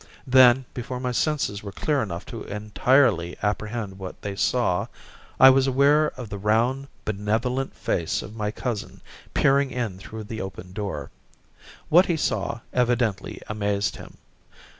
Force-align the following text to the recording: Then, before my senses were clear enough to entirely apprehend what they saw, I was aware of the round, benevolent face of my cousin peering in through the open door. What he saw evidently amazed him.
Then, 0.25 0.65
before 0.73 0.99
my 0.99 1.11
senses 1.11 1.61
were 1.61 1.71
clear 1.71 2.01
enough 2.01 2.25
to 2.25 2.43
entirely 2.45 3.35
apprehend 3.43 3.99
what 3.99 4.19
they 4.23 4.35
saw, 4.35 4.87
I 5.39 5.51
was 5.51 5.67
aware 5.67 6.07
of 6.19 6.27
the 6.29 6.39
round, 6.39 6.87
benevolent 7.05 7.75
face 7.75 8.23
of 8.23 8.35
my 8.35 8.49
cousin 8.49 9.01
peering 9.35 9.69
in 9.69 9.99
through 9.99 10.23
the 10.23 10.41
open 10.41 10.73
door. 10.73 11.11
What 11.89 12.07
he 12.07 12.17
saw 12.17 12.61
evidently 12.73 13.43
amazed 13.47 13.97
him. 13.97 14.17